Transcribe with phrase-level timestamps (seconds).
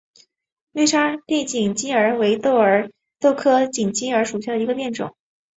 [0.71, 2.55] 绿沙地锦鸡儿为豆
[3.35, 5.15] 科锦鸡儿属下的一个变种。